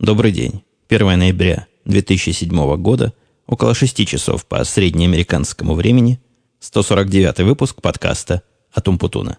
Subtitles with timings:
[0.00, 0.64] Добрый день.
[0.88, 3.12] 1 ноября 2007 года,
[3.46, 6.18] около 6 часов по среднеамериканскому времени,
[6.60, 8.42] 149 выпуск подкаста
[8.72, 9.36] «Атумпутуна».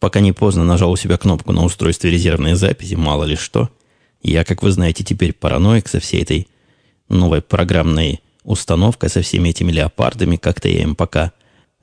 [0.00, 3.70] Пока не поздно нажал у себя кнопку на устройстве резервной записи, мало ли что–
[4.22, 6.48] я, как вы знаете, теперь параноик со всей этой
[7.08, 10.36] новой программной установкой, со всеми этими леопардами.
[10.36, 11.32] Как-то я им пока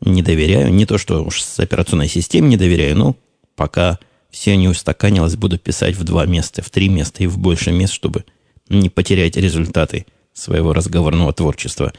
[0.02, 0.74] не доверяю.
[0.74, 3.16] Не то, что уж с операционной системой не доверяю, но
[3.55, 7.72] пока все не устаканилось, буду писать в два места, в три места и в больше
[7.72, 8.26] мест, чтобы
[8.68, 11.94] не потерять результаты своего разговорного творчества.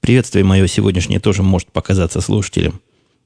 [0.00, 2.80] Приветствие мое сегодняшнее тоже может показаться слушателям,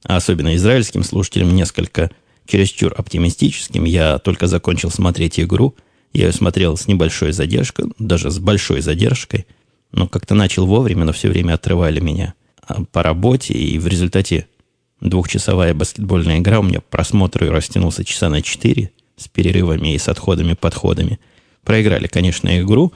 [0.04, 2.10] а особенно израильским слушателям, несколько
[2.46, 3.84] чересчур оптимистическим.
[3.84, 5.76] Я только закончил смотреть игру–
[6.12, 9.46] я ее смотрел с небольшой задержкой, даже с большой задержкой,
[9.92, 14.46] но как-то начал вовремя, но все время отрывали меня а, по работе, и в результате
[15.00, 21.18] двухчасовая баскетбольная игра у меня просмотр растянулся часа на четыре с перерывами и с отходами-подходами.
[21.64, 22.92] Проиграли, конечно, игру,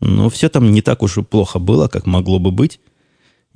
[0.00, 2.80] но все там не так уж и плохо было, как могло бы быть.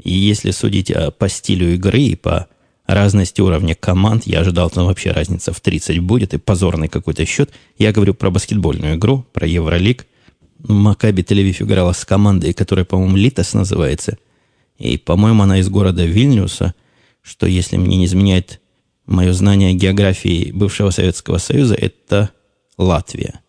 [0.02, 2.48] И если судить по стилю игры и по
[2.86, 4.26] разности уровня команд.
[4.26, 7.50] Я ожидал, там вообще разница в 30 будет, и позорный какой-то счет.
[7.78, 10.06] Я говорю про баскетбольную игру, про Евролиг.
[10.58, 14.18] Макаби Тель-Авив играла с командой, которая, по-моему, Литос называется.
[14.78, 16.74] И, по-моему, она из города Вильнюса,
[17.22, 18.60] что, если мне не изменяет
[19.06, 22.30] мое знание географии бывшего Советского Союза, это
[22.76, 23.40] Латвия.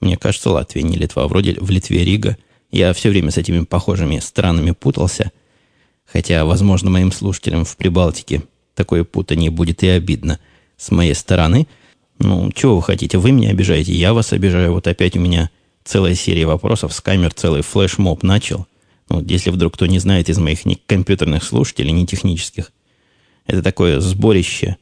[0.00, 1.26] Мне кажется, Латвия, не Литва.
[1.26, 2.36] Вроде в Литве Рига.
[2.70, 5.32] Я все время с этими похожими странами путался.
[6.04, 8.42] Хотя, возможно, моим слушателям в Прибалтике
[8.78, 10.38] такое путание будет и обидно
[10.76, 11.66] с моей стороны.
[12.20, 13.18] Ну, чего вы хотите?
[13.18, 14.72] Вы меня обижаете, я вас обижаю.
[14.72, 15.50] Вот опять у меня
[15.84, 18.66] целая серия вопросов, с камер целый флешмоб начал.
[19.10, 22.72] Ну, если вдруг кто не знает из моих ни компьютерных слушателей, ни технических,
[23.46, 24.76] это такое сборище,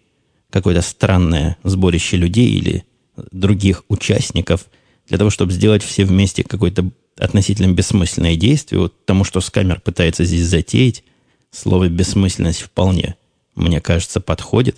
[0.50, 2.84] какое-то странное сборище людей или
[3.32, 4.66] других участников
[5.08, 8.80] для того, чтобы сделать все вместе какое-то относительно бессмысленное действие.
[8.80, 11.02] Вот тому, что с камер пытается здесь затеять,
[11.50, 13.16] слово «бессмысленность» вполне
[13.56, 14.76] мне кажется, подходит.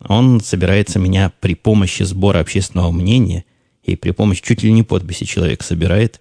[0.00, 3.44] Он собирается меня при помощи сбора общественного мнения
[3.82, 6.20] и при помощи чуть ли не подписи человек собирает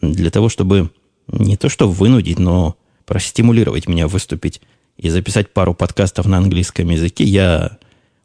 [0.00, 0.90] для того, чтобы
[1.28, 4.60] не то что вынудить, но простимулировать меня выступить
[4.96, 7.24] и записать пару подкастов на английском языке.
[7.24, 7.78] Я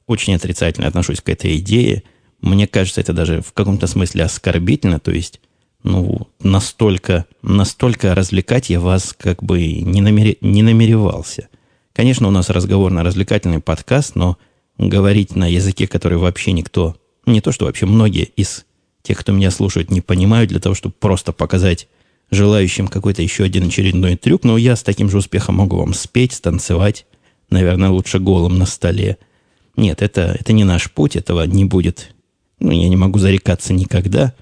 [0.07, 2.03] очень отрицательно отношусь к этой идее.
[2.41, 4.99] Мне кажется, это даже в каком-то смысле оскорбительно.
[4.99, 5.39] То есть,
[5.83, 10.35] ну, настолько, настолько развлекать я вас как бы не, намер...
[10.41, 11.47] не намеревался.
[11.93, 14.39] Конечно, у нас разговорно-развлекательный подкаст, но
[14.79, 18.65] говорить на языке, который вообще никто, не то что вообще многие из
[19.03, 21.87] тех, кто меня слушает, не понимают, для того, чтобы просто показать
[22.31, 26.33] желающим какой-то еще один очередной трюк, но я с таким же успехом могу вам спеть,
[26.33, 27.05] станцевать,
[27.51, 29.17] наверное, лучше голым на столе.
[29.77, 32.15] Нет, это, это не наш путь, этого не будет.
[32.59, 34.33] Ну, я не могу зарекаться никогда.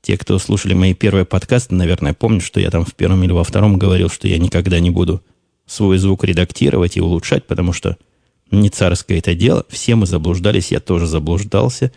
[0.00, 3.42] Те, кто слушали мои первые подкасты, наверное, помнят, что я там в первом или во
[3.42, 5.22] втором говорил, что я никогда не буду
[5.66, 7.96] свой звук редактировать и улучшать, потому что
[8.50, 9.64] не царское это дело.
[9.68, 11.92] Все мы заблуждались, я тоже заблуждался.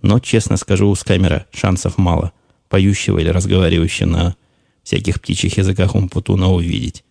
[0.00, 2.32] Но, честно скажу, у Скамера шансов мало
[2.68, 4.36] поющего или разговаривающего на
[4.82, 7.04] всяких птичьих языках Умпутуна увидеть.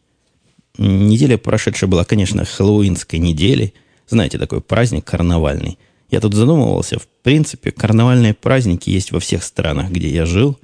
[0.78, 3.74] Неделя прошедшая была, конечно, хэллоуинской неделей.
[4.08, 5.78] Знаете, такой праздник карнавальный.
[6.10, 10.60] Я тут задумывался, в принципе, карнавальные праздники есть во всех странах, где я жил.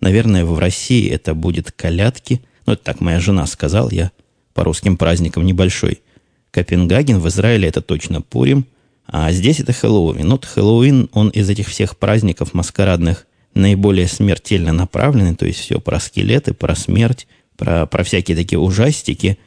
[0.00, 2.42] Наверное, в России это будет колядки.
[2.66, 4.10] Ну, это так моя жена сказала, я
[4.54, 6.02] по русским праздникам небольшой.
[6.50, 8.66] Копенгаген, в Израиле это точно Пурим,
[9.06, 10.26] а здесь это Хэллоуин.
[10.26, 15.80] Ну, вот Хэллоуин, он из этих всех праздников маскарадных наиболее смертельно направленный, то есть все
[15.80, 19.38] про скелеты, про смерть, про, про всякие такие ужастики.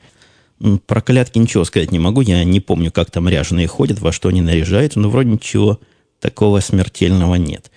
[0.86, 4.30] Про клятки ничего сказать не могу, я не помню, как там ряженые ходят, во что
[4.30, 5.80] они наряжаются, но вроде ничего
[6.22, 7.70] такого смертельного нет.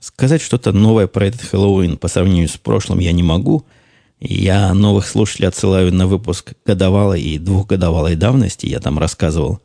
[0.00, 3.66] Сказать что-то новое про этот Хэллоуин по сравнению с прошлым я не могу–
[4.24, 8.66] я новых слушателей отсылаю на выпуск годовалой и двухгодовалой давности.
[8.66, 9.60] Я там рассказывал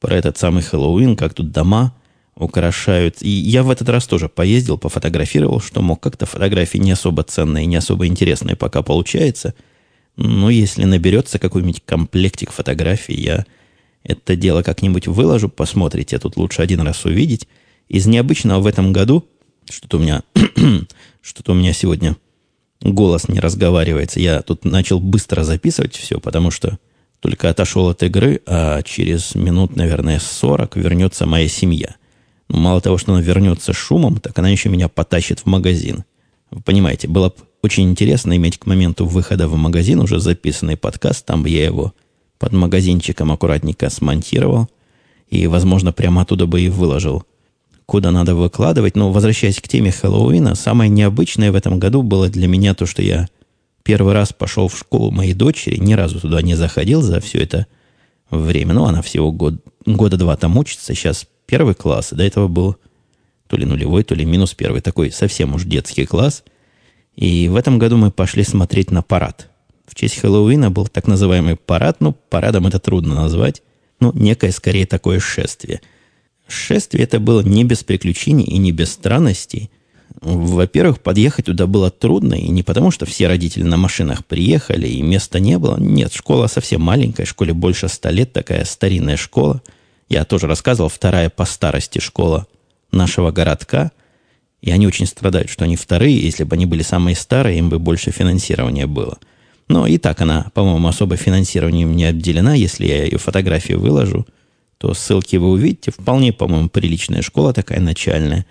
[0.00, 1.94] про этот самый Хэллоуин, как тут дома
[2.34, 3.18] украшают.
[3.20, 6.00] И я в этот раз тоже поездил, пофотографировал, что мог.
[6.00, 9.54] Как-то фотографии не особо ценные, не особо интересные пока получается.
[10.16, 13.46] Но если наберется какой-нибудь комплектик фотографий, я
[14.02, 16.18] это дело как-нибудь выложу, посмотрите.
[16.18, 17.46] Тут лучше один раз увидеть.
[17.88, 19.28] Из необычного в этом году,
[19.70, 20.24] что-то у меня,
[21.22, 22.16] что-то у меня сегодня
[22.82, 24.20] голос не разговаривается.
[24.20, 26.78] Я тут начал быстро записывать все, потому что
[27.20, 31.94] только отошел от игры, а через минут, наверное, 40 вернется моя семья.
[32.48, 36.04] Ну, мало того, что она вернется шумом, так она еще меня потащит в магазин.
[36.50, 41.24] Вы понимаете, было бы очень интересно иметь к моменту выхода в магазин уже записанный подкаст,
[41.24, 41.94] там я его
[42.38, 44.68] под магазинчиком аккуратненько смонтировал,
[45.30, 47.24] и, возможно, прямо оттуда бы и выложил,
[47.86, 48.96] куда надо выкладывать.
[48.96, 53.02] Но, возвращаясь к теме Хэллоуина, самое необычное в этом году было для меня то, что
[53.02, 53.28] я
[53.82, 57.66] первый раз пошел в школу моей дочери, ни разу туда не заходил за все это
[58.30, 58.74] время.
[58.74, 62.76] Ну, она всего год, года два там учится, сейчас первый класс, до этого был
[63.48, 66.44] то ли нулевой, то ли минус первый, такой совсем уж детский класс.
[67.14, 69.50] И в этом году мы пошли смотреть на парад.
[69.86, 73.62] В честь Хэллоуина был так называемый парад, ну, парадом это трудно назвать,
[74.00, 75.82] ну, некое скорее такое шествие.
[76.52, 79.70] Шествие это было не без приключений и не без странностей.
[80.20, 85.02] Во-первых, подъехать туда было трудно, и не потому, что все родители на машинах приехали, и
[85.02, 85.80] места не было.
[85.80, 89.62] Нет, школа совсем маленькая, школе больше ста лет, такая старинная школа.
[90.08, 92.46] Я тоже рассказывал, вторая по старости школа
[92.92, 93.90] нашего городка,
[94.60, 97.78] и они очень страдают, что они вторые, если бы они были самые старые, им бы
[97.78, 99.18] больше финансирования было.
[99.68, 102.54] Но и так она, по-моему, особо финансированием не отделена.
[102.54, 104.26] Если я ее фотографию выложу,
[104.82, 105.92] то ссылки вы увидите.
[105.92, 108.46] Вполне, по-моему, приличная школа такая начальная.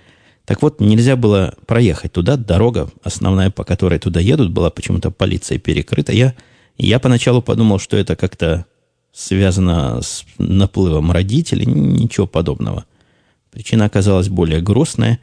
[0.46, 2.38] Так вот, нельзя было проехать туда.
[2.38, 6.14] Дорога, основная, по которой туда едут, была почему-то полицией перекрыта.
[6.14, 6.34] Я,
[6.78, 8.66] я поначалу подумал, что это как-то
[9.12, 11.66] связано с наплывом родителей.
[11.66, 12.86] Ничего подобного.
[13.52, 15.20] Причина оказалась более грустная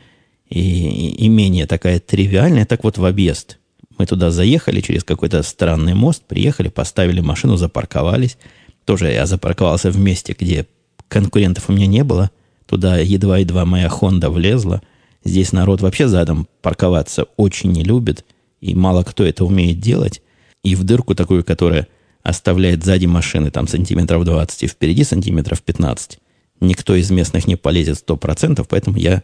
[0.51, 2.67] и, и менее такая тривиальная.
[2.67, 3.57] Так вот, в объезд.
[3.97, 8.37] Мы туда заехали через какой-то странный мост, приехали, поставили машину, запарковались.
[8.85, 10.67] Тоже я запарковался в месте, где
[11.09, 12.31] конкурентов у меня не было.
[12.67, 14.83] Туда едва-едва моя Хонда влезла.
[15.25, 18.25] Здесь народ вообще задом парковаться очень не любит.
[18.61, 20.23] И мало кто это умеет делать.
[20.63, 21.89] И в дырку такую, которая
[22.23, 26.19] оставляет сзади машины там сантиметров 20 и впереди сантиметров 15
[26.61, 29.23] никто из местных не полезет сто процентов, поэтому я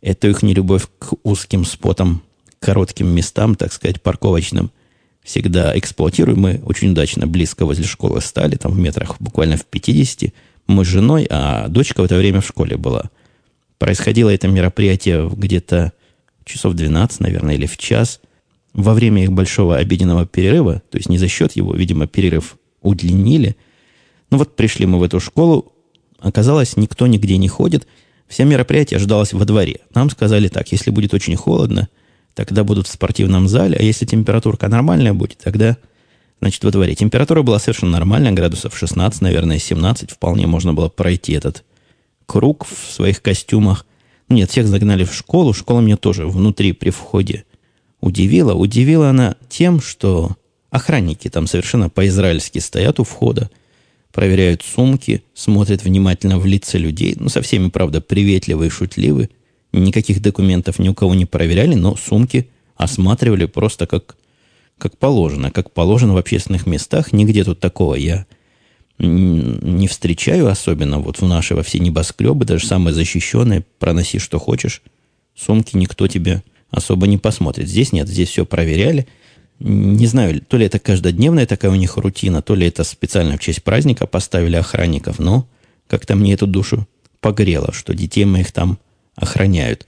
[0.00, 2.22] эту их нелюбовь к узким спотам,
[2.60, 4.70] коротким местам, так сказать, парковочным,
[5.22, 6.38] всегда эксплуатирую.
[6.38, 10.32] Мы очень удачно близко возле школы стали, там в метрах буквально в 50.
[10.72, 13.10] Мы с женой, а дочка в это время в школе была.
[13.78, 15.92] Происходило это мероприятие где-то
[16.44, 18.20] часов 12, наверное, или в час,
[18.72, 23.56] во время их большого обеденного перерыва, то есть не за счет его, видимо, перерыв удлинили.
[24.30, 25.72] Ну вот пришли мы в эту школу,
[26.22, 27.86] Оказалось, никто нигде не ходит.
[28.28, 29.80] Все мероприятия ожидалось во дворе.
[29.92, 31.88] Нам сказали так, если будет очень холодно,
[32.34, 35.76] тогда будут в спортивном зале, а если температурка нормальная будет, тогда,
[36.42, 36.94] значит, во дворе.
[36.94, 40.10] Температура была совершенно нормальная, градусов 16, наверное, 17.
[40.10, 41.64] Вполне можно было пройти этот
[42.26, 43.86] круг в своих костюмах.
[44.28, 45.54] Нет, всех загнали в школу.
[45.54, 47.44] Школа меня тоже внутри при входе
[48.00, 48.52] удивила.
[48.52, 50.36] Удивила она тем, что
[50.70, 53.50] охранники там совершенно по-израильски стоят у входа–
[54.12, 57.16] проверяют сумки, смотрят внимательно в лица людей.
[57.18, 59.30] Ну, со всеми, правда, приветливы и шутливы.
[59.72, 64.16] Никаких документов ни у кого не проверяли, но сумки осматривали просто как,
[64.82, 65.50] как положено.
[65.50, 67.12] Как положено в общественных местах.
[67.12, 68.26] Нигде тут такого я
[68.98, 74.82] не встречаю, особенно вот в наши во все небоскребы, даже самые защищенные, проноси что хочешь.
[75.34, 77.68] Сумки никто тебе особо не посмотрит.
[77.68, 79.06] Здесь нет, здесь все проверяли–
[79.64, 83.40] не знаю, то ли это каждодневная такая у них рутина, то ли это специально в
[83.40, 85.46] честь праздника поставили охранников, но
[85.86, 86.88] как-то мне эту душу
[87.20, 88.78] погрело, что детей моих там
[89.14, 89.86] охраняют.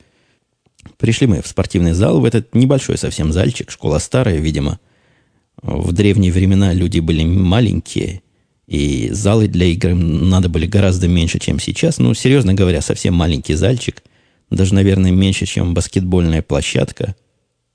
[0.98, 4.78] Пришли мы в спортивный зал, в этот небольшой совсем зальчик, школа старая, видимо.
[5.62, 8.22] В древние времена люди были маленькие,
[8.66, 11.98] и залы для игр надо были гораздо меньше, чем сейчас.
[11.98, 14.02] Ну, серьезно говоря, совсем маленький зальчик,
[14.50, 17.14] даже, наверное, меньше, чем баскетбольная площадка–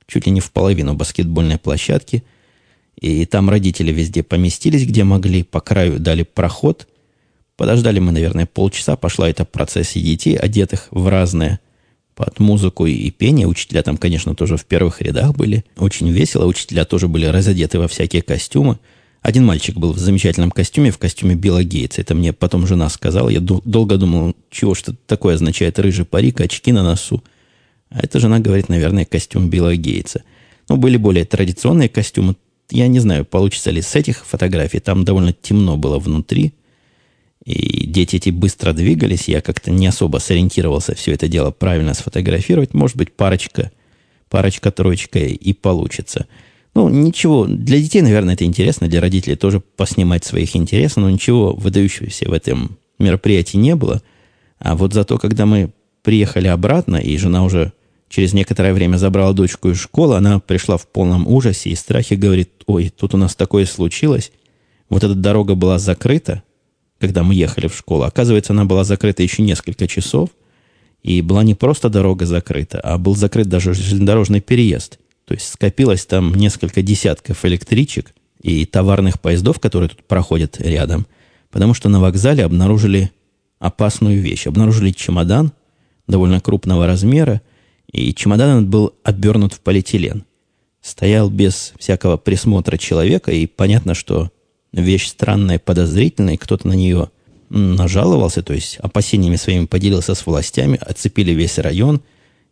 [0.10, 2.24] чуть ли не в половину баскетбольной площадки.
[3.00, 6.88] И там родители везде поместились, где могли, по краю дали проход.
[7.56, 11.60] Подождали мы, наверное, полчаса, пошла эта процессия детей, одетых в разное
[12.20, 13.48] под музыку и пение.
[13.48, 15.64] Учителя там, конечно, тоже в первых рядах были.
[15.78, 16.48] Очень весело.
[16.48, 18.78] Учителя тоже были разодеты во всякие костюмы.
[19.22, 22.02] Один мальчик был в замечательном костюме, в костюме Билла Гейтса.
[22.02, 23.30] Это мне потом жена сказала.
[23.30, 27.24] Я долго думал, чего что такое означает рыжий парик, очки на носу.
[27.90, 30.24] А эта жена говорит, наверное, костюм Билла Гейтса.
[30.68, 32.36] Ну, были более традиционные костюмы.
[32.70, 34.82] Я не знаю, получится ли с этих фотографий.
[34.82, 36.52] Там довольно темно было внутри.
[37.50, 39.28] И дети эти быстро двигались.
[39.28, 42.76] Я как-то не особо сориентировался все это дело правильно сфотографировать.
[42.76, 43.72] Может быть, парочка,
[44.30, 46.28] парочка, троечка и получится.
[46.76, 47.48] Ну, ничего.
[47.48, 48.88] Для детей, наверное, это интересно.
[48.88, 50.98] Для родителей тоже поснимать своих интересов.
[50.98, 54.04] Но ничего выдающегося в этом мероприятии не было.
[54.60, 55.72] А вот зато, когда мы
[56.04, 57.74] приехали обратно, и жена уже
[58.10, 62.50] Через некоторое время забрала дочку из школы, она пришла в полном ужасе и страхе, говорит,
[62.66, 64.32] ой, тут у нас такое случилось.
[64.90, 66.42] Вот эта дорога была закрыта,
[67.00, 68.04] когда мы ехали в школу.
[68.04, 70.30] Оказывается, она была закрыта еще несколько часов,
[71.02, 76.06] и была не просто дорога закрыта, а был закрыт даже железнодорожный переезд То есть скопилось
[76.06, 81.08] там несколько десятков электричек и товарных поездов, которые тут проходят рядом,
[81.52, 83.12] потому что на вокзале обнаружили
[83.60, 84.48] опасную вещь.
[84.48, 85.52] Обнаружили чемодан
[86.08, 87.42] довольно крупного размера,
[87.92, 90.26] и чемодан был обернут в полиэтилен.
[90.82, 94.32] Стоял без всякого присмотра человека, и понятно, что
[94.72, 97.10] вещь странная, подозрительная, кто-то на нее
[97.50, 102.02] нажаловался, то есть опасениями своими поделился с властями, оцепили весь район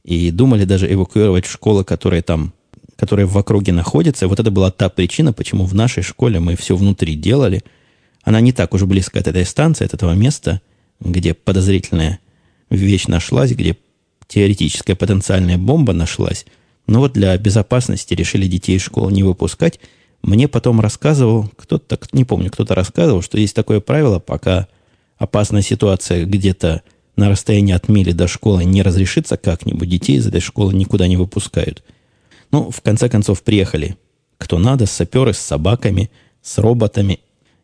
[0.03, 2.53] и думали даже эвакуировать школы, которые там,
[2.95, 4.27] которые в округе находятся.
[4.27, 7.61] Вот это была та причина, почему в нашей школе мы все внутри делали.
[8.23, 10.61] Она не так уж близко от этой станции, от этого места,
[10.99, 12.19] где подозрительная
[12.69, 13.77] вещь нашлась, где
[14.27, 16.45] теоретическая потенциальная бомба нашлась.
[16.87, 19.79] Но вот для безопасности решили детей из школы не выпускать.
[20.21, 24.67] Мне потом рассказывал, кто-то, не помню, кто-то рассказывал, что есть такое правило, пока
[25.17, 26.81] опасная ситуация где-то
[27.15, 31.17] на расстоянии от мили до школы не разрешится как-нибудь, детей из этой школы никуда не
[31.17, 31.83] выпускают.
[32.51, 33.97] Ну, в конце концов, приехали
[34.37, 37.19] кто надо, саперы с собаками, с роботами,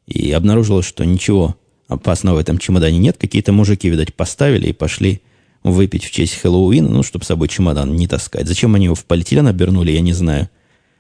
[0.08, 1.56] и обнаружилось, что ничего
[1.88, 3.18] опасного в этом чемодане нет.
[3.18, 5.22] Какие-то мужики, видать, поставили и пошли
[5.64, 8.48] выпить в честь Хэллоуина, ну, чтобы с собой чемодан не таскать.
[8.48, 10.50] Зачем они его в полиэтилен обернули, я не знаю.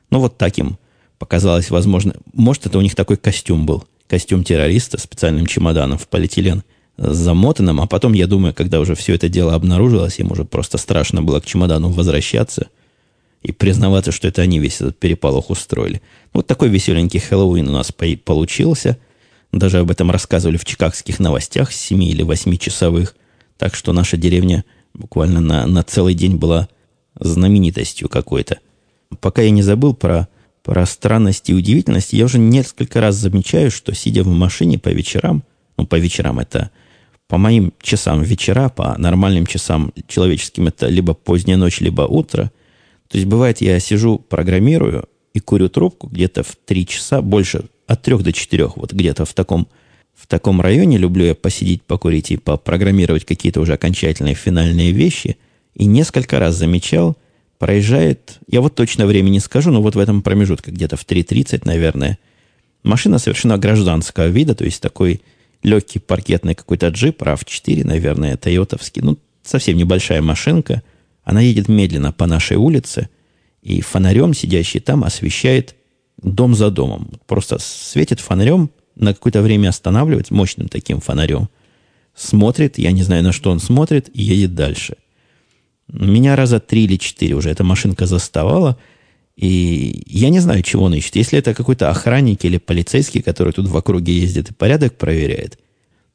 [0.10, 0.78] Но вот так им
[1.24, 2.16] показалось возможно.
[2.34, 6.64] Может, это у них такой костюм был костюм террориста специальным чемоданом в полиэтилен
[6.98, 11.22] замотанным, а потом, я думаю, когда уже все это дело обнаружилось, им уже просто страшно
[11.24, 12.68] было к чемодану возвращаться
[13.42, 16.02] и признаваться, что это они весь этот переполох устроили.
[16.34, 18.98] Вот такой веселенький Хэллоуин у нас получился.
[19.54, 23.16] Даже об этом рассказывали в чикагских новостях 7 или 8 часовых.
[23.58, 26.68] Так что наша деревня буквально на, на целый день была
[27.18, 28.60] знаменитостью какой-то.
[29.22, 30.28] Пока я не забыл про
[30.64, 35.44] про странности и удивительности, я уже несколько раз замечаю, что сидя в машине по вечерам,
[35.78, 36.72] ну, по вечерам это
[37.28, 42.52] по моим часам вечера, по нормальным часам человеческим это либо поздняя ночь, либо утро.
[43.10, 48.02] То есть бывает, я сижу, программирую и курю трубку где-то в 3 часа, больше от
[48.02, 49.68] 3 до 4, вот где-то в таком,
[50.14, 55.38] в таком районе люблю я посидеть, покурить и попрограммировать какие-то уже окончательные финальные вещи.
[55.74, 57.18] И несколько раз замечал,
[57.64, 61.62] проезжает, я вот точно время не скажу, но вот в этом промежутке, где-то в 3.30,
[61.64, 62.18] наверное,
[62.84, 65.22] машина совершенно гражданского вида, то есть такой
[65.64, 70.84] легкий паркетный какой-то джип, RAV4, наверное, тойотовский, ну, совсем небольшая машинка,
[71.24, 73.08] она едет медленно по нашей улице,
[73.62, 75.76] и фонарем, сидящий там, освещает
[76.22, 77.12] дом за домом.
[77.28, 81.48] Просто светит фонарем, на какое-то время останавливается, мощным таким фонарем,
[82.14, 84.98] смотрит, я не знаю, на что он смотрит, и едет дальше.
[85.92, 88.78] Меня раза три или четыре уже эта машинка заставала.
[89.36, 91.16] И я не знаю, чего он ищет.
[91.16, 95.60] Если это какой-то охранник или полицейский, который тут в округе ездит и порядок проверяет,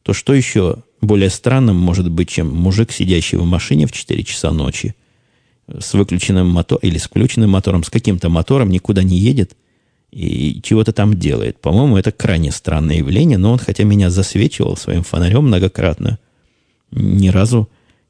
[0.03, 4.53] то что еще более странным может быть, чем мужик, сидящий в машине в 4 часа
[4.53, 4.95] ночи,
[5.67, 9.57] с выключенным мотором или с включенным мотором, с каким-то мотором, никуда не едет
[10.11, 11.61] и чего-то там делает.
[11.61, 16.19] По-моему, это крайне странное явление, но он, хотя меня засвечивал своим фонарем многократно,
[16.91, 17.69] ни разу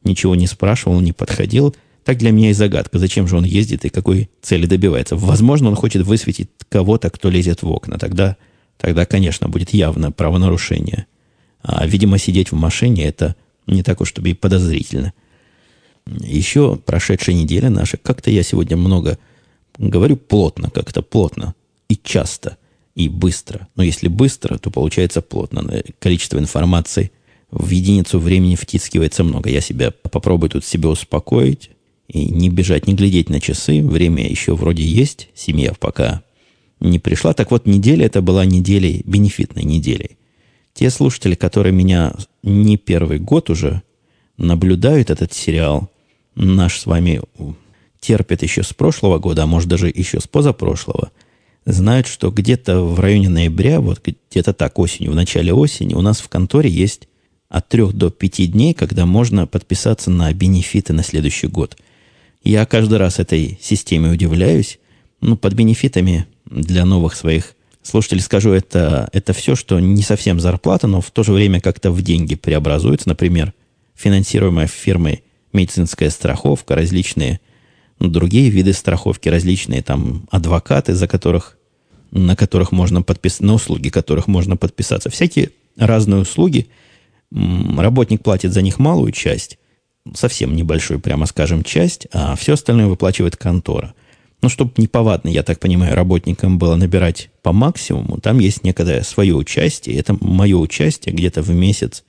[0.09, 1.77] ничего не спрашивал, не подходил.
[2.05, 5.15] Так для меня и загадка, зачем же он ездит и какой цели добивается.
[5.15, 7.99] Возможно, он хочет высветить кого-то, кто лезет в окна.
[7.99, 8.37] Тогда,
[8.79, 11.07] тогда конечно, будет явно правонарушение.
[11.63, 13.37] А, видимо, сидеть в машине– это
[13.67, 15.13] не так уж чтобы и подозрительно.
[16.07, 19.19] Еще прошедшая неделя наша, как-то я сегодня много
[19.77, 21.55] говорю плотно, как-то плотно
[21.89, 22.57] и часто,
[22.95, 23.69] и быстро.
[23.77, 25.83] Но если быстро, то получается плотно.
[25.99, 27.13] Количество информации
[27.51, 29.51] в единицу времени втискивается много.
[29.51, 31.71] Я себя попробую тут себя успокоить
[32.09, 33.83] и не бежать, не глядеть на часы.
[33.83, 36.23] Время еще вроде есть, семья пока
[36.81, 37.33] не пришла.
[37.33, 40.17] Так вот, неделя это была неделей, бенефитной неделей.
[40.75, 43.83] Те слушатели, которые меня не первый год уже
[44.37, 45.91] наблюдают этот сериал,
[46.37, 47.21] наш с вами
[48.01, 51.11] терпят еще с прошлого года, а может даже еще с позапрошлого,
[51.67, 54.01] знают, что где-то в районе ноября, вот
[54.31, 57.09] где-то так осенью, в начале осени, у нас в конторе есть
[57.49, 61.77] от 3 до 5 дней, когда можно подписаться на бенефиты на следующий год.
[62.45, 64.79] Я каждый раз этой системе удивляюсь.
[65.21, 70.87] Ну, под бенефитами для новых своих слушателей скажу, это, это все, что не совсем зарплата,
[70.87, 73.09] но в то же время как-то в деньги преобразуется.
[73.09, 73.53] Например,
[73.97, 77.41] финансируемая фирмой медицинская страховка, различные
[77.99, 81.57] ну, другие виды страховки, различные там адвокаты, за которых,
[82.13, 85.11] на которых можно подписаться, на услуги которых можно подписаться.
[85.11, 86.69] Всякие разные услуги–
[87.33, 89.59] работник платит за них малую часть,
[90.15, 93.95] совсем небольшую, прямо скажем, часть, а все остальное выплачивает контора.
[94.41, 99.35] Ну, чтобы неповадно, я так понимаю, работникам было набирать по максимуму, там есть некое свое
[99.35, 99.99] участие.
[99.99, 102.05] Это мое участие где-то в месяц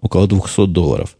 [0.00, 1.16] около 200 долларов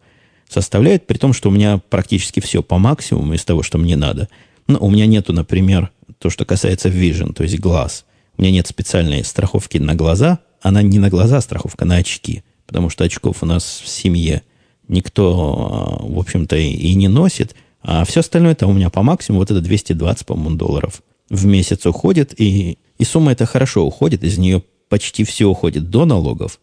[0.47, 4.29] составляет, при том, что у меня практически все по максимуму из того, что мне надо.
[4.67, 8.05] Ну, у меня нету, например, то, что касается vision, то есть глаз.
[8.37, 10.39] У меня нет специальной страховки на глаза.
[10.61, 12.43] Она не на глаза страховка, на очки.
[12.65, 14.43] Потому что очков у нас в семье
[14.87, 17.55] никто, а, в общем-то, и не носит.
[17.81, 21.85] А все остальное это у меня по максимуму, вот это 220, по-моему, долларов в месяц
[21.85, 22.39] уходит.
[22.39, 24.23] И, и сумма это хорошо уходит.
[24.23, 26.59] Из нее почти все уходит до налогов.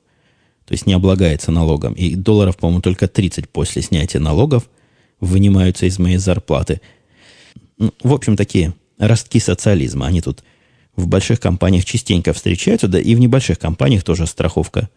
[0.67, 1.95] То есть не облагается налогом.
[1.95, 4.69] И долларов, по-моему, только 30 после снятия налогов
[5.19, 6.81] вынимаются из моей зарплаты.
[7.77, 10.07] Ну, в общем, такие ростки социализма.
[10.07, 10.45] Они тут
[10.95, 14.89] в больших компаниях частенько встречаются, да и в небольших компаниях тоже страховка,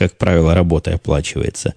[0.00, 1.74] как правило, работа оплачивается.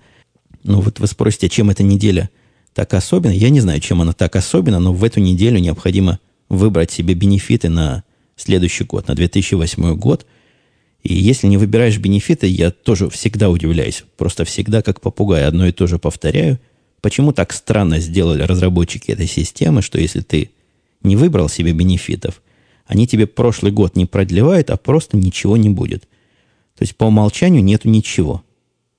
[0.63, 2.29] Ну вот вы спросите, чем эта неделя
[2.73, 3.33] так особенно?
[3.33, 7.67] Я не знаю, чем она так особенно, но в эту неделю необходимо выбрать себе бенефиты
[7.67, 8.05] на
[8.37, 10.25] следующий год, на 2008 год.
[11.03, 14.05] И если не выбираешь бенефиты, я тоже всегда удивляюсь.
[14.15, 16.61] Просто всегда, как попугай, одно и то же повторяю.
[17.01, 20.51] Почему так странно сделали разработчики этой системы, что если ты
[21.01, 22.41] не выбрал себе бенефитов,
[22.85, 26.07] они тебе прошлый год не продлевают, а просто ничего не будет.
[26.83, 28.43] То есть по умолчанию нету ничего.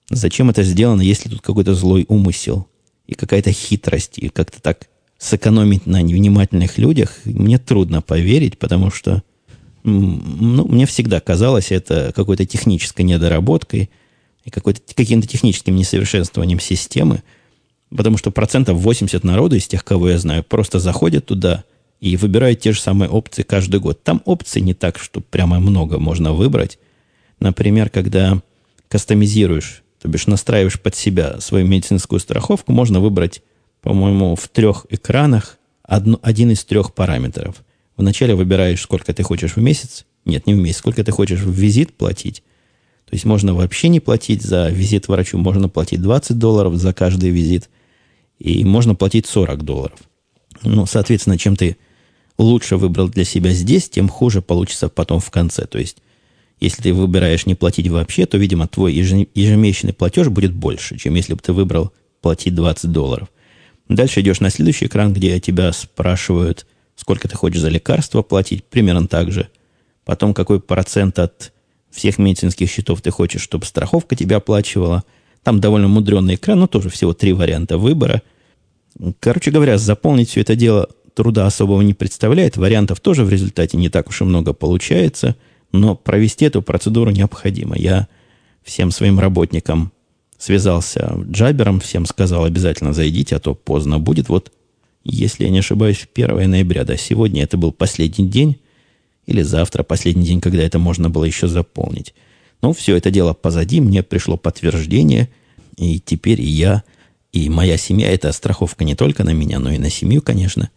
[0.08, 2.66] Зачем это сделано, если тут какой-то злой умысел
[3.06, 4.88] и какая-то хитрость, и как-то так
[5.18, 9.22] сэкономить на невнимательных людях, мне трудно поверить, потому что
[9.82, 13.90] ну, мне всегда казалось это какой-то технической недоработкой
[14.46, 17.22] и какой-то, каким-то техническим несовершенствованием системы,
[17.94, 21.64] потому что процентов 80 народу из тех, кого я знаю, просто заходят туда–
[22.00, 24.02] и выбирают те же самые опции каждый год.
[24.02, 26.78] Там опций не так, что прямо много можно выбрать.
[27.44, 28.42] Например, когда
[28.88, 33.42] кастомизируешь, то бишь настраиваешь под себя свою медицинскую страховку, можно выбрать,
[33.82, 37.62] по-моему, в трех экранах одно, один из трех параметров.
[37.96, 40.04] Вначале выбираешь, сколько ты хочешь в месяц.
[40.24, 42.42] Нет, не в месяц, сколько ты хочешь в визит платить.
[43.04, 47.30] То есть можно вообще не платить за визит врачу, можно платить 20 долларов за каждый
[47.30, 47.70] визит,
[48.40, 49.98] и можно платить 40 долларов–
[50.64, 51.76] ну, соответственно, чем ты
[52.38, 55.66] лучше выбрал для себя здесь, тем хуже получится потом в конце.
[55.66, 55.98] То есть,
[56.60, 61.34] если ты выбираешь не платить вообще, то, видимо, твой ежемесячный платеж будет больше, чем если
[61.34, 63.28] бы ты выбрал платить 20 долларов.
[63.88, 69.06] Дальше идешь на следующий экран, где тебя спрашивают, сколько ты хочешь за лекарства платить, примерно
[69.06, 69.48] так же.
[70.04, 71.52] Потом, какой процент от
[71.90, 75.04] всех медицинских счетов ты хочешь, чтобы страховка тебя оплачивала.
[75.42, 78.22] Там довольно мудренный экран, но тоже всего три варианта выбора–
[79.20, 82.56] Короче говоря, заполнить все это дело труда особого не представляет.
[82.56, 85.36] Вариантов тоже в результате не так уж и много получается.
[85.74, 87.76] Но провести эту процедуру необходимо.
[87.76, 88.06] Я
[88.62, 89.92] всем своим работникам
[90.38, 94.28] связался джабером, всем сказал, обязательно зайдите, а то поздно будет.
[94.28, 94.52] Вот,
[95.02, 98.60] если я не ошибаюсь, 1 ноября, да, сегодня это был последний день,
[99.26, 102.14] или завтра последний день, когда это можно было еще заполнить.
[102.62, 105.28] Ну, все это дело позади, мне пришло подтверждение,
[105.76, 106.84] и теперь я
[107.32, 110.70] и моя семья– это страховка не только на меня, но и на семью, конечно.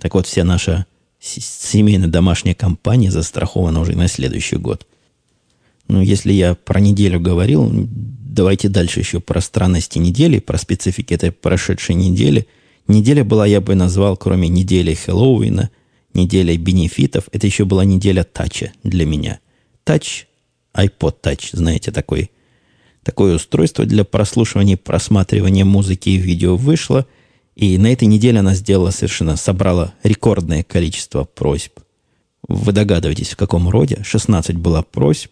[0.00, 0.86] Так вот, вся наша
[1.24, 4.86] семейная домашняя компания застрахована уже на следующий год.
[5.88, 11.32] Ну, если я про неделю говорил, давайте дальше еще про странности недели, про специфики этой
[11.32, 12.46] прошедшей недели.
[12.88, 15.70] Неделя была, я бы назвал, кроме недели Хэллоуина,
[16.12, 19.40] неделя бенефитов, это еще была неделя тача для меня.
[19.84, 20.26] Тач,
[20.74, 22.30] iPod Touch, знаете, такой
[23.04, 27.06] Такое устройство для прослушивания и просматривания музыки и видео вышло,
[27.54, 31.78] и на этой неделе она сделала совершенно, собрала рекордное количество просьб.
[32.46, 34.02] Вы догадываетесь, в каком роде?
[34.02, 35.30] 16 было просьб,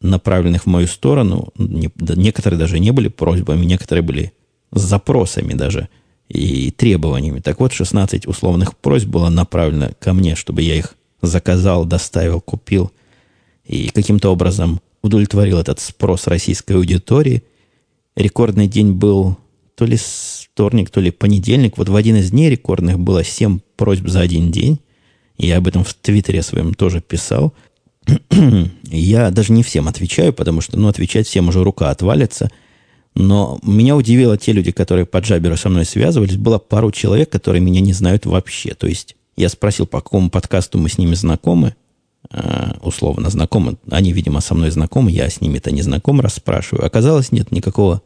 [0.00, 1.52] направленных в мою сторону.
[1.56, 4.32] Некоторые даже не были просьбами, некоторые были
[4.72, 5.88] запросами даже
[6.28, 7.40] и требованиями.
[7.40, 12.90] Так вот, 16 условных просьб было направлено ко мне, чтобы я их заказал, доставил, купил
[13.64, 17.44] и каким-то образом удовлетворил этот спрос российской аудитории.
[18.16, 19.36] Рекордный день был
[19.74, 19.98] то ли
[20.54, 21.76] вторник, то ли понедельник.
[21.76, 24.78] Вот в один из дней рекордных было 7 просьб за один день.
[25.36, 27.52] Я об этом в Твиттере своем тоже писал.
[28.84, 32.52] Я даже не всем отвечаю, потому что, ну, отвечать всем уже рука отвалится.
[33.16, 36.36] Но меня удивило те люди, которые по Джаберу со мной связывались.
[36.36, 38.74] Было пару человек, которые меня не знают вообще.
[38.74, 41.74] То есть я спросил, по какому подкасту мы с ними знакомы.
[42.30, 43.76] Э, условно знакомы.
[43.90, 46.86] Они, видимо, со мной знакомы, я с ними-то не знаком, расспрашиваю.
[46.86, 48.02] Оказалось, нет, никакого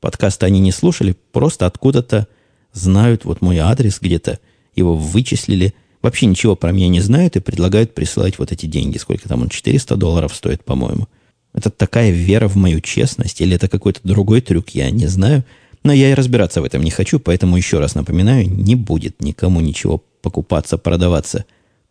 [0.00, 2.28] подкаста они не слушали, просто откуда-то
[2.72, 4.38] знают вот мой адрес, где-то
[4.74, 5.74] его вычислили.
[6.02, 8.98] Вообще ничего про меня не знают и предлагают присылать вот эти деньги.
[8.98, 9.48] Сколько там он?
[9.48, 11.08] 400 долларов стоит, по-моему.
[11.52, 15.44] Это такая вера в мою честность или это какой-то другой трюк, я не знаю.
[15.82, 19.60] Но я и разбираться в этом не хочу, поэтому еще раз напоминаю, не будет никому
[19.60, 21.44] ничего покупаться, продаваться,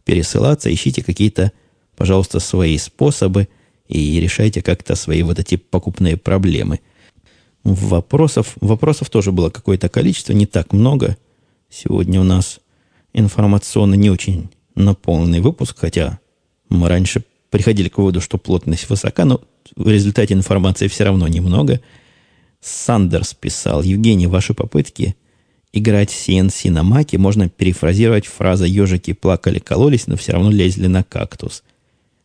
[0.05, 0.73] пересылаться.
[0.73, 1.51] Ищите какие-то
[1.97, 3.49] пожалуйста, свои способы
[3.89, 6.79] и решайте как-то свои вот эти покупные проблемы.
[7.67, 11.17] Вопросов, вопросов тоже было какое-то количество, не так много.
[11.69, 12.61] Сегодня у нас
[13.11, 16.19] информационно не очень наполненный выпуск, хотя
[16.69, 19.41] мы раньше приходили к выводу, что плотность высока, но
[19.75, 21.81] в результате информации все равно немного.
[22.61, 25.17] Сандерс писал, Евгений, ваши попытки
[25.73, 31.03] играть CNC на маке можно перефразировать фраза «ежики плакали, кололись, но все равно лезли на
[31.03, 31.63] кактус».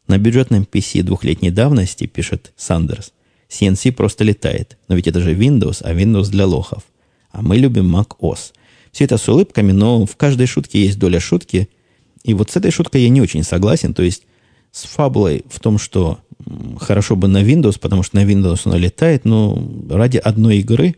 [0.07, 3.13] На бюджетном PC двухлетней давности, пишет Сандерс,
[3.53, 4.79] CNC просто летает.
[4.89, 6.85] Но ведь это же Windows, а Windows для лохов.
[7.31, 8.53] А мы любим Mac OS.
[8.91, 11.69] Все это с улыбками, но в каждой шутке есть доля шутки.
[12.25, 13.95] И вот с этой шуткой я не очень согласен.
[13.95, 14.25] То есть
[14.71, 16.19] с фабулой в том, что
[16.81, 20.97] хорошо бы на Windows, потому что на Windows она летает, но ради одной игры,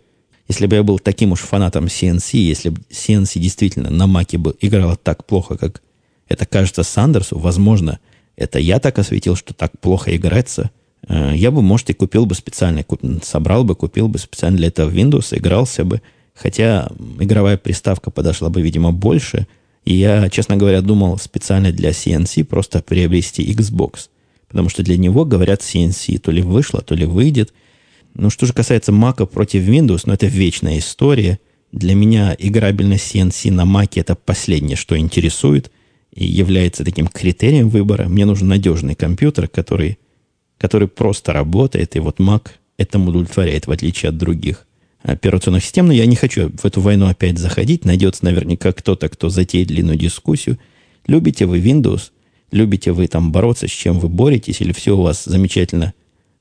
[0.48, 4.54] если бы я был таким уж фанатом CNC, если бы CNC действительно на Маке бы
[4.60, 5.82] играла так плохо, как
[6.28, 7.98] это кажется Сандерсу, возможно,
[8.36, 10.70] это я так осветил, что так плохо играется,
[11.08, 12.84] я бы, может, и купил бы специально,
[13.22, 16.00] собрал бы, купил бы специально для этого Windows, игрался бы,
[16.34, 16.88] хотя
[17.18, 19.46] игровая приставка подошла бы, видимо, больше–
[19.84, 24.08] и я, честно говоря, думал специально для CNC просто приобрести Xbox.
[24.48, 27.52] Потому что для него, говорят, CNC то ли вышло, то ли выйдет.
[28.14, 31.38] Ну, что же касается Mac против Windows, ну, это вечная история.
[31.72, 35.70] Для меня играбельность CNC на Mac это последнее, что интересует
[36.14, 38.08] и является таким критерием выбора.
[38.08, 39.98] Мне нужен надежный компьютер, который,
[40.58, 44.66] который просто работает, и вот Mac этому удовлетворяет, в отличие от других
[45.02, 47.84] операционных систем, но я не хочу в эту войну опять заходить.
[47.84, 50.58] Найдется наверняка кто-то, кто затеет длинную дискуссию.
[51.06, 52.10] Любите вы Windows?
[52.50, 54.60] Любите вы там бороться, с чем вы боретесь?
[54.60, 55.92] Или все у вас замечательно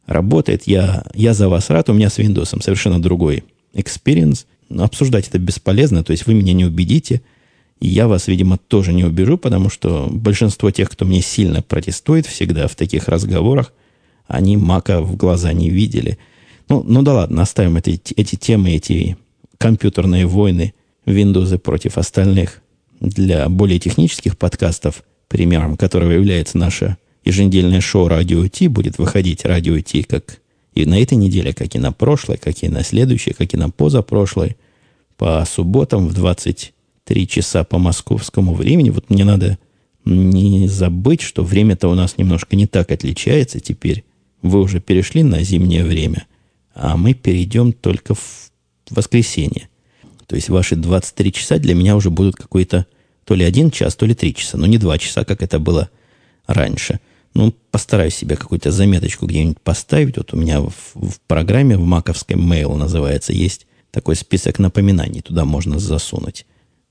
[0.05, 0.63] работает?
[0.65, 1.89] Я, я за вас рад.
[1.89, 4.45] У меня с Windows совершенно другой experience.
[4.69, 6.03] Обсуждать это бесполезно.
[6.03, 7.21] То есть вы меня не убедите.
[7.81, 12.25] И я вас, видимо, тоже не убежу, потому что большинство тех, кто мне сильно протестует
[12.25, 13.73] всегда в таких разговорах,
[14.33, 16.17] они мака в глаза не видели–
[16.69, 19.17] ну, ну да ладно, оставим эти, эти темы, эти
[19.57, 20.73] компьютерные войны
[21.05, 22.61] Windows против остальных
[22.99, 29.79] для более технических подкастов, примером которого является наше еженедельное шоу «Радио Ти», будет выходить «Радио
[29.79, 30.39] Ти» как
[30.73, 33.69] и на этой неделе, как и на прошлой, как и на следующей, как и на
[33.69, 34.57] позапрошлой,
[35.17, 38.89] по субботам в 23 часа по московскому времени.
[38.89, 39.59] Вот мне надо
[40.05, 44.03] не забыть, что время-то у нас немножко не так отличается теперь.
[44.43, 46.27] Вы уже перешли на зимнее время
[46.73, 48.51] а мы перейдем только в
[48.89, 49.69] воскресенье.
[50.27, 52.87] То есть ваши 23 часа для меня уже будут какой-то
[53.25, 55.89] то ли один час, то ли три часа, но не два часа, как это было
[56.47, 56.99] раньше.
[57.33, 60.17] Ну, постараюсь себе какую-то заметочку где-нибудь поставить.
[60.17, 65.21] Вот у меня в, в программе, в маковской mail называется, есть такой список напоминаний.
[65.21, 66.45] Туда можно засунуть.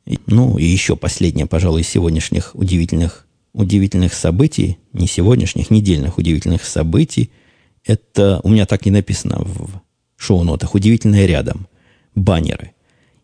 [0.04, 7.30] И, ну, и еще последнее, пожалуй, сегодняшних удивительных, удивительных событий, не сегодняшних, недельных удивительных событий–
[7.84, 9.80] это у меня так не написано в
[10.16, 10.74] шоу-нотах.
[10.74, 11.66] Удивительное рядом.
[12.14, 12.72] Баннеры.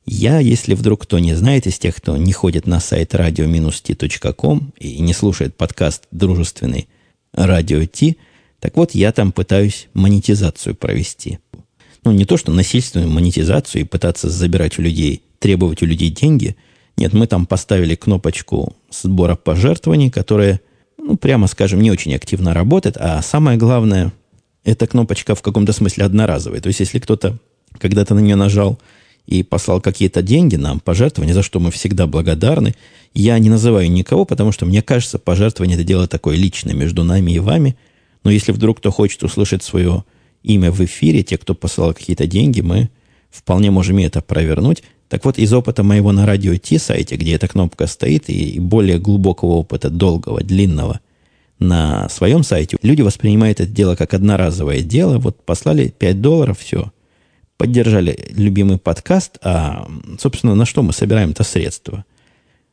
[0.07, 5.01] Я, если вдруг кто не знает из тех, кто не ходит на сайт radio-t.com и
[5.01, 6.89] не слушает подкаст дружественный
[7.35, 8.17] радио Ти,
[8.59, 11.39] так вот, я там пытаюсь монетизацию провести.
[12.05, 16.57] Ну, не то, что насильственную монетизацию и пытаться забирать у людей, требовать у людей деньги.
[16.97, 20.61] Нет, мы там поставили кнопочку сбора пожертвований, которая,
[20.97, 22.97] ну, прямо скажем, не очень активно работает.
[22.99, 24.13] А самое главное,
[24.69, 26.61] эта кнопочка в каком-то смысле одноразовая.
[26.61, 27.39] То есть, если кто-то
[27.79, 28.79] когда-то на нее нажал
[29.27, 32.75] и послал какие-то деньги нам, пожертвования, за что мы всегда благодарны,
[33.15, 37.33] я не называю никого, потому что мне кажется, пожертвование это дело такое личное между нами
[37.33, 37.77] и вами.
[38.25, 40.05] Но если вдруг кто хочет услышать свое
[40.43, 42.91] имя в эфире, те, кто посылал какие-то деньги, мы
[43.31, 44.83] вполне можем и это провернуть.
[45.09, 48.99] Так вот, из опыта моего на радио Ти сайте, где эта кнопка стоит, и более
[48.99, 51.01] глубокого опыта, долгого, длинного,
[51.59, 55.19] на своем сайте, люди воспринимают это дело как одноразовое дело.
[55.19, 56.93] Вот послали 5 долларов, все.
[57.57, 59.89] Поддержали любимый подкаст, а,
[60.21, 62.05] собственно, на что мы собираем это средства?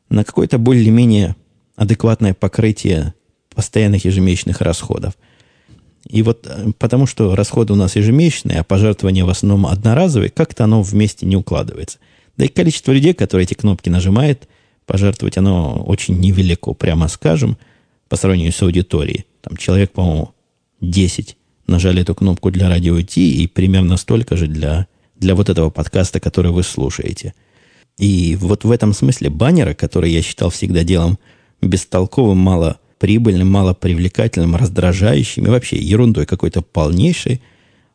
[0.09, 1.35] На какое-то более-менее
[1.75, 3.15] адекватное покрытие
[3.55, 5.13] постоянных ежемесячных расходов.
[6.07, 10.65] И вот э, потому что расходы у нас ежемесячные, а пожертвования в основном одноразовые, как-то
[10.65, 11.97] оно вместе не укладывается.
[12.37, 14.47] Да и количество людей, которые эти кнопки нажимают,
[14.85, 17.57] пожертвовать оно очень невелико, прямо скажем–
[18.09, 19.25] по сравнению с аудиторией.
[19.41, 20.33] Там человек, по-моему,
[20.81, 21.37] 10
[21.67, 26.19] нажали эту кнопку для радио Ти и примерно столько же для, для вот этого подкаста,
[26.19, 27.33] который вы слушаете.
[27.97, 31.17] И вот в этом смысле баннеры, которые я считал всегда делом
[31.61, 37.41] бестолковым, мало прибыльным, мало привлекательным, раздражающим и вообще ерундой какой-то полнейшей,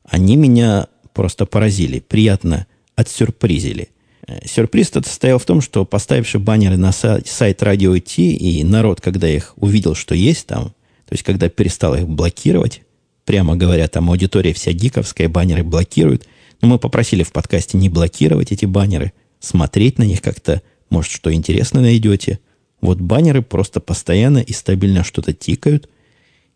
[0.05, 3.91] они меня просто поразили, приятно отсюрпризили–
[4.27, 9.01] Э, сюрприз тут состоял в том, что поставивши баннеры на сайт Радио Ти, и народ,
[9.01, 10.67] когда их увидел, что есть там,
[11.09, 12.83] то есть когда перестал их блокировать,
[13.25, 16.27] прямо говоря, там аудитория вся гиковская, баннеры блокируют,
[16.61, 21.33] но мы попросили в подкасте не блокировать эти баннеры, смотреть на них как-то, может, что
[21.33, 22.41] интересно найдете,
[22.81, 25.89] Вот баннеры просто постоянно и стабильно что-то тикают.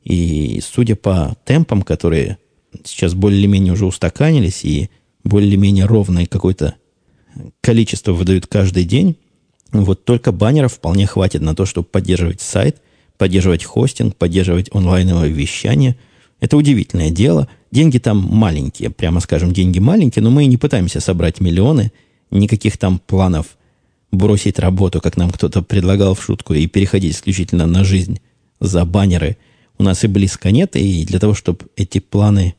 [0.03, 2.38] И судя по темпам, которые
[2.85, 4.90] сейчас более-менее уже устаканились и
[5.22, 6.77] более-менее ровное какое-то
[7.60, 9.16] количество выдают каждый день,
[9.72, 12.80] вот только баннеров вполне хватит на то, чтобы поддерживать сайт,
[13.18, 15.96] поддерживать хостинг, поддерживать онлайновое вещание.
[16.40, 17.48] Это удивительное дело.
[17.70, 21.92] Деньги там маленькие, прямо скажем, деньги маленькие, но мы и не пытаемся собрать миллионы,
[22.30, 23.56] никаких там планов
[24.12, 28.20] бросить работу, как нам кто-то предлагал в шутку, и переходить исключительно на жизнь
[28.60, 29.36] за баннеры
[29.78, 30.76] у нас и близко нет.
[30.76, 32.54] И для того, чтобы эти планы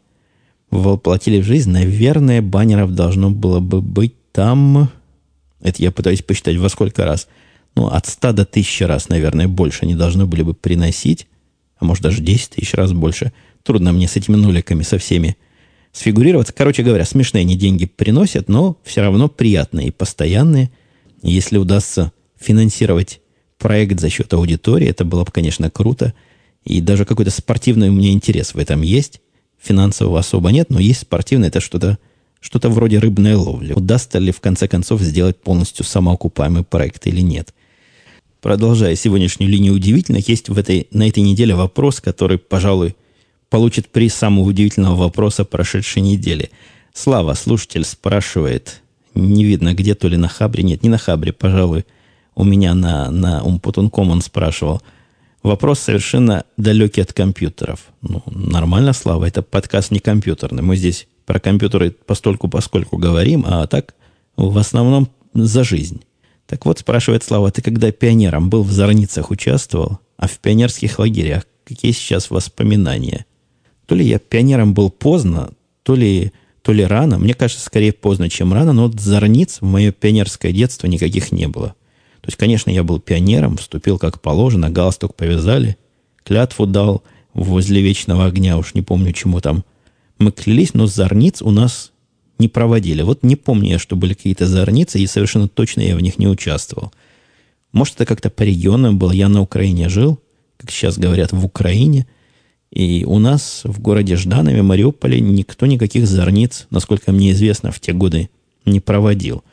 [0.70, 4.92] воплотили в жизнь, наверное, баннеров должно было бы быть там...
[5.62, 7.28] Это я пытаюсь посчитать во сколько раз.
[7.76, 11.28] Ну, от 100 до 1000 раз, наверное, больше они должны были бы приносить.
[11.78, 13.32] А может, даже 10 тысяч раз больше.
[13.64, 15.38] Трудно мне с этими нуликами со всеми
[15.94, 16.54] сфигурироваться.
[16.54, 20.70] Короче говоря, смешные они деньги приносят, но все равно приятные и постоянные.
[21.24, 23.22] Если удастся финансировать
[23.58, 26.14] проект за счет аудитории, это было бы, конечно, круто.
[26.66, 29.22] И даже какой-то спортивный у меня интерес в этом есть.
[29.62, 31.98] Финансового особо нет, но есть спортивный, это что-то
[32.46, 33.74] что-то вроде рыбной ловли.
[33.74, 37.56] Удастся ли в конце концов сделать полностью самоокупаемый проект или нет.
[38.40, 42.96] Продолжая сегодняшнюю линию удивительных, есть в этой, на этой неделе вопрос, который, пожалуй,
[43.50, 46.52] получит приз самого удивительного вопроса прошедшей недели.
[46.94, 48.84] Слава, слушатель, спрашивает,
[49.16, 51.84] не видно где, то ли на Хабре, нет, не на Хабре, пожалуй,
[52.36, 54.84] у меня на, на Умпутунком он спрашивал.
[55.42, 57.88] Вопрос совершенно далекий от компьютеров.
[58.04, 60.62] Ну, нормально, Слава, это подкаст не компьютерный.
[60.62, 63.96] Мы здесь про компьютеры постольку поскольку говорим, а так
[64.38, 66.04] в основном за жизнь.
[66.48, 71.46] Так вот, спрашивает Слава, ты когда пионером был в Зорницах участвовал, а в пионерских лагерях
[71.64, 73.26] какие сейчас воспоминания?
[73.88, 75.52] То ли я пионером был поздно,
[75.84, 77.18] то ли, то ли рано.
[77.20, 81.48] Мне кажется, скорее поздно, чем рано, но вот Зорниц в мое пионерское детство никаких не
[81.48, 81.76] было.
[82.22, 85.78] То есть, конечно, я был пионером, вступил как положено, галстук повязали,
[86.24, 87.04] клятву дал
[87.36, 89.64] возле вечного огня, уж не помню, чему там
[90.18, 91.92] мы клялись, но зорниц у нас
[92.40, 93.02] не проводили.
[93.02, 96.28] Вот не помню я, что были какие-то зорницы, и совершенно точно я в них не
[96.28, 96.92] участвовал.
[97.72, 99.12] Может, это как-то по регионам было.
[99.12, 100.20] Я на Украине жил,
[100.58, 102.08] как сейчас говорят, в Украине.
[102.72, 107.94] И у нас в городе Жданове, Мариуполе, никто никаких зорниц, насколько мне известно, в те
[107.94, 108.30] годы
[108.66, 109.44] не проводил.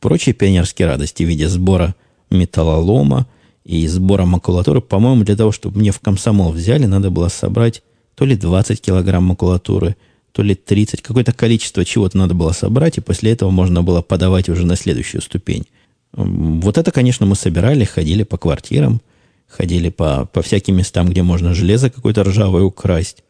[0.00, 1.94] Прочие пионерские радости в виде сбора
[2.30, 3.26] металлолома
[3.64, 7.82] и сбора макулатуры, по-моему, для того, чтобы мне в комсомол взяли, надо было собрать
[8.14, 9.96] то ли 20 килограмм макулатуры,
[10.32, 14.48] то ли 30, какое-то количество чего-то надо было собрать, и после этого можно было подавать
[14.48, 15.66] уже на следующую ступень.
[16.12, 19.00] Вот это, конечно, мы собирали, ходили по квартирам,
[19.48, 23.24] ходили по, по всяким местам, где можно железо какое-то ржавое украсть.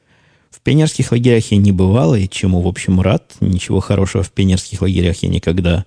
[0.51, 3.35] В пионерских лагерях я не бывал, и чему, в общем, рад.
[3.41, 5.85] Ничего хорошего в пионерских лагерях я никогда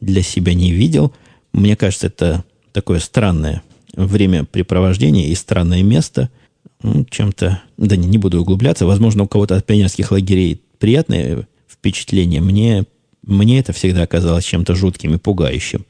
[0.00, 1.12] для себя не видел.
[1.52, 3.62] Мне кажется, это такое странное
[3.94, 6.30] времяпрепровождение и странное место–
[6.84, 12.42] ну, чем-то, да не, не буду углубляться, возможно, у кого-то от пионерских лагерей приятное впечатление.
[12.42, 12.84] Мне,
[13.22, 15.86] мне это всегда оказалось чем-то жутким и пугающим.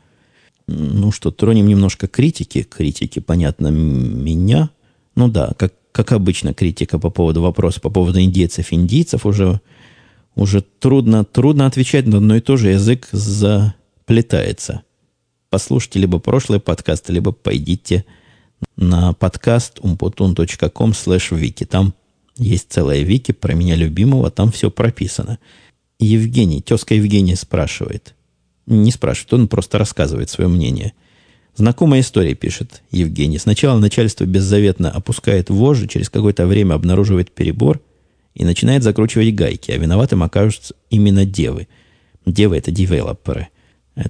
[0.68, 2.62] Ну что, тронем немножко критики.
[2.62, 4.70] Критики, понятно, меня.
[5.16, 9.60] Ну да, как, как обычно, критика по поводу вопроса по поводу индейцев, индийцев уже,
[10.36, 14.82] уже трудно, трудно отвечать на одно и то же, язык заплетается.
[15.50, 18.04] Послушайте либо прошлый подкаст, либо пойдите
[18.76, 21.64] на подкаст umputun.com slash wiki.
[21.64, 21.94] Там
[22.36, 25.38] есть целая вики про меня любимого, там все прописано.
[25.98, 28.14] Евгений, тезка Евгения спрашивает.
[28.66, 30.92] Не спрашивает, он просто рассказывает свое мнение.
[31.56, 33.38] Знакомая история, пишет Евгений.
[33.38, 37.80] Сначала начальство беззаветно опускает вожжи, через какое-то время обнаруживает перебор
[38.34, 41.68] и начинает закручивать гайки, а виноватым окажутся именно девы.
[42.26, 43.48] Девы– это девелоперы.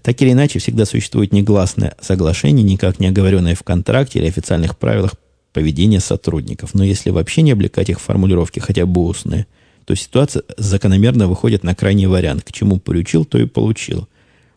[0.02, 5.14] Так или иначе, всегда существует негласное соглашение, никак не оговоренное в контракте или официальных правилах
[5.52, 6.74] поведения сотрудников.
[6.74, 9.46] Но если вообще не облекать их в формулировки, хотя бы устные,
[9.84, 12.44] то ситуация закономерно выходит на крайний вариант.
[12.44, 14.08] К чему приучил, то и получил.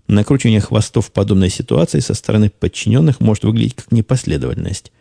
[0.07, 4.93] Накручивание хвостов в подобной ситуации со стороны подчиненных может выглядеть как непоследовательность.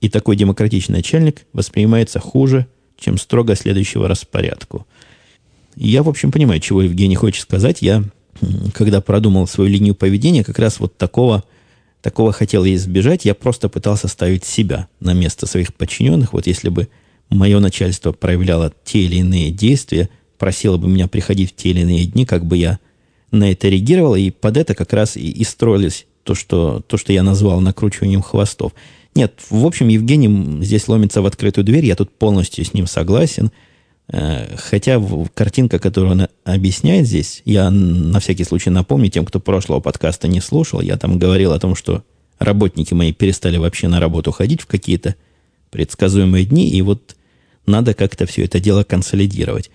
[0.00, 2.66] И такой демократичный начальник воспринимается хуже,
[2.98, 4.86] чем строго следующего распорядку.
[5.76, 7.82] Я, в общем, понимаю, чего Евгений хочет сказать.
[7.82, 8.02] Я
[8.72, 11.44] когда продумал свою линию поведения, как раз вот такого,
[12.00, 13.24] такого хотел я избежать.
[13.24, 16.32] Я просто пытался ставить себя на место своих подчиненных.
[16.32, 16.88] Вот если бы
[17.30, 22.06] мое начальство проявляло те или иные действия, просило бы меня приходить в те или иные
[22.06, 22.78] дни, как бы я
[23.30, 27.12] на это реагировал, и под это как раз и, и строились то что, то, что
[27.12, 28.72] я назвал накручиванием хвостов.
[29.14, 33.50] Нет, в общем, Евгений здесь ломится в открытую дверь, я тут полностью с ним согласен–
[34.10, 35.02] хотя
[35.34, 40.40] картинка, которую он объясняет здесь, я на всякий случай напомню тем, кто прошлого подкаста не
[40.40, 42.02] слушал, я там говорил о том, что
[42.38, 45.14] работники мои перестали вообще на работу ходить в какие-то
[45.70, 47.16] предсказуемые дни, и вот
[47.66, 49.70] надо как-то все это дело консолидировать.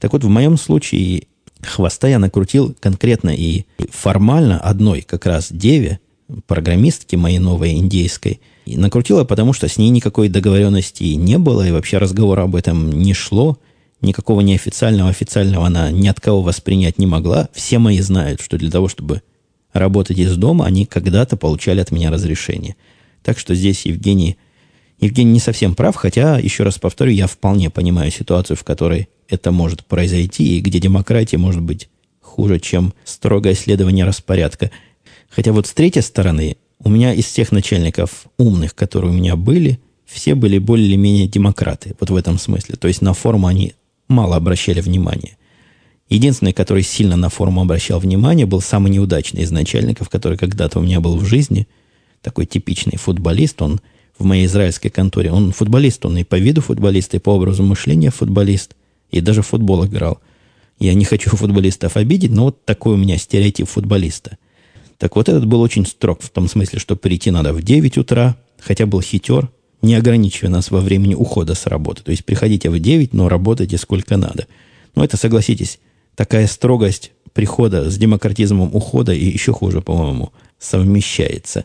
[0.00, 1.24] Так вот, в моем случае
[1.62, 6.00] хвоста я накрутил конкретно и формально одной как раз деве,
[6.46, 8.40] программистки моей новой индейской,
[8.76, 13.14] накрутила, потому что с ней никакой договоренности не было, и вообще разговора об этом не
[13.14, 13.58] шло.
[14.00, 17.48] Никакого неофициального, официального она ни от кого воспринять не могла.
[17.52, 19.22] Все мои знают, что для того, чтобы
[19.72, 22.76] работать из дома, они когда-то получали от меня разрешение.
[23.22, 24.38] Так что здесь Евгений,
[25.00, 29.52] Евгений не совсем прав, хотя, еще раз повторю, я вполне понимаю ситуацию, в которой это
[29.52, 31.88] может произойти, и где демократия может быть
[32.20, 34.70] хуже, чем строгое следование распорядка.
[35.28, 39.78] Хотя вот с третьей стороны, у меня из всех начальников умных, которые у меня были,
[40.06, 42.76] все были более-менее демократы, вот в этом смысле.
[42.76, 43.74] То есть на форму они
[44.08, 45.36] мало обращали внимания.
[46.08, 50.82] Единственный, который сильно на форму обращал внимание, был самый неудачный из начальников, который когда-то у
[50.82, 51.68] меня был в жизни.
[52.20, 53.62] Такой типичный футболист.
[53.62, 53.80] Он
[54.18, 55.30] в моей израильской конторе.
[55.30, 58.74] Он футболист, он и по виду футболист, и по образу мышления футболист.
[59.12, 60.20] И даже в футбол играл.
[60.80, 64.36] Я не хочу футболистов обидеть, но вот такой у меня стереотип футболиста.
[65.00, 68.36] Так вот, этот был очень строг в том смысле, что прийти надо в 9 утра,
[68.58, 69.48] хотя был хитер,
[69.80, 72.02] не ограничивая нас во времени ухода с работы.
[72.02, 74.46] То есть приходите в 9, но работайте сколько надо.
[74.94, 75.80] Но это, согласитесь,
[76.14, 81.64] такая строгость прихода с демократизмом ухода и еще хуже, по-моему, совмещается.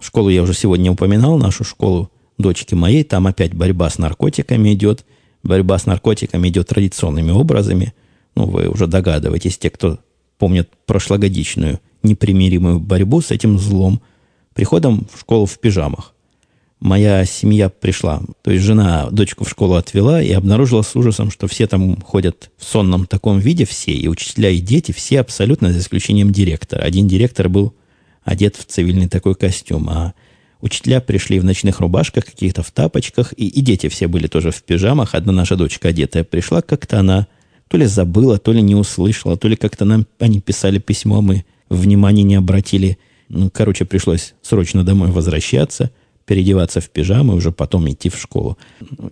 [0.00, 3.02] Школу я уже сегодня упоминал, нашу школу дочки моей.
[3.02, 5.04] Там опять борьба с наркотиками идет.
[5.42, 7.92] Борьба с наркотиками идет традиционными образами.
[8.36, 9.98] Ну, вы уже догадываетесь, те, кто
[10.38, 14.00] помнят прошлогодичную непримиримую борьбу с этим злом,
[14.54, 16.12] приходом в школу в пижамах
[16.82, 18.22] моя семья пришла.
[18.42, 22.50] То есть жена дочку в школу отвела и обнаружила с ужасом, что все там ходят
[22.58, 26.82] в сонном таком виде, все, и учителя, и дети, все абсолютно, за исключением директора.
[26.82, 27.72] Один директор был
[28.24, 30.14] одет в цивильный такой костюм, а
[30.60, 34.62] учителя пришли в ночных рубашках, каких-то в тапочках, и, и дети все были тоже в
[34.64, 35.14] пижамах.
[35.14, 37.28] Одна наша дочка одетая пришла, как-то она
[37.72, 41.46] то ли забыла, то ли не услышала, то ли как-то нам они писали письмо, мы
[41.70, 42.98] внимания не обратили.
[43.30, 45.90] Ну, короче, пришлось срочно домой возвращаться–
[46.26, 48.58] переодеваться в пижамы, уже потом идти в школу.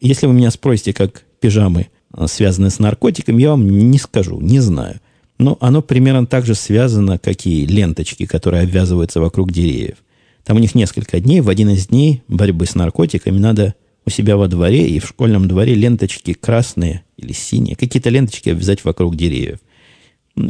[0.03, 4.61] Если вы меня спросите, как пижамы а, связаны с наркотиками, я вам не скажу, не
[4.61, 5.01] знаю.
[5.39, 9.97] Но оно примерно так же связано, как и ленточки, которые обвязываются вокруг деревьев.
[10.45, 11.41] Там у них несколько дней.
[11.41, 13.75] В один из дней борьбы с наркотиками надо
[14.07, 18.85] у себя во дворе и в школьном дворе ленточки красные или синие, какие-то ленточки обвязать
[18.85, 19.59] вокруг деревьев.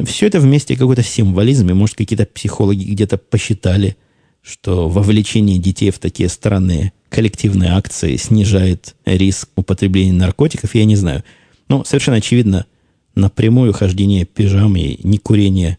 [0.07, 3.97] Все это вместе какой-то символизм, и, может, какие-то психологи где-то посчитали–
[4.43, 11.25] что вовлечение детей в такие странные коллективные акции снижает риск употребления наркотиков, я не знаю.
[11.69, 12.67] Но совершенно очевидно,
[13.15, 15.79] напрямую хождение пижамы, не курение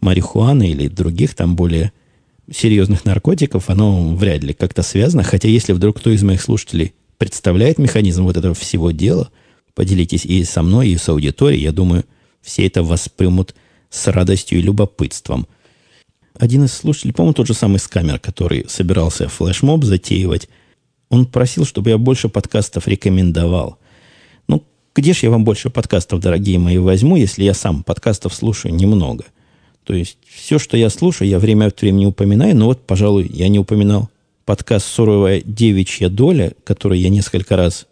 [0.00, 1.92] марихуаны или других там более
[2.50, 5.22] серьезных наркотиков, оно вряд ли как-то связано.
[5.22, 9.30] Хотя если вдруг кто из моих слушателей представляет механизм вот этого всего дела,
[9.74, 11.62] поделитесь и со мной, и с аудиторией.
[11.62, 12.04] Я думаю,
[12.40, 13.54] все это воспримут
[13.90, 15.46] с радостью и любопытством–
[16.38, 20.48] один из слушателей, по-моему, тот же самый скамер, который собирался флешмоб затеивать,
[21.08, 23.78] он просил, чтобы я больше подкастов рекомендовал.
[24.46, 24.62] Ну,
[24.94, 29.24] где же я вам больше подкастов, дорогие мои, возьму, если я сам подкастов слушаю немного?
[29.84, 33.48] То есть, все, что я слушаю, я время от времени упоминаю, но вот, пожалуй, я
[33.48, 34.08] не упоминал
[34.48, 37.86] подкаст «Суровая девичья доля», который я несколько раз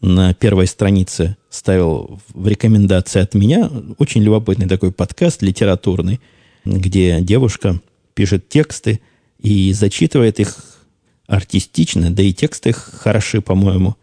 [0.00, 3.70] на первой странице ставил в рекомендации от меня.
[3.98, 6.18] Очень любопытный такой подкаст, литературный,
[6.64, 7.82] где девушка
[8.14, 9.02] пишет тексты
[9.38, 10.78] и зачитывает их
[11.26, 13.94] артистично, да и тексты хороши, по-моему.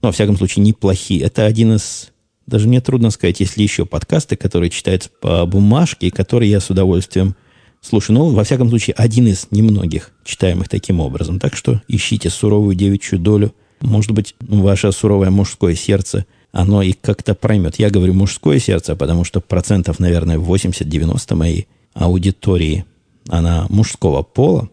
[0.00, 1.20] Ну, во всяком случае, неплохие.
[1.22, 2.10] Это один из...
[2.44, 7.36] Даже мне трудно сказать, если еще подкасты, которые читаются по бумажке, которые я с удовольствием
[7.82, 8.18] слушаю.
[8.18, 11.38] Ну, во всяком случае, один из немногих читаемых таким образом.
[11.38, 13.54] Так что ищите суровую девичью долю.
[13.82, 17.78] Может быть, ваше суровое мужское сердце, оно и как-то проймет.
[17.78, 22.86] Я говорю мужское сердце, потому что процентов, наверное, 80-90 моей аудитории
[23.28, 24.70] она мужского пола,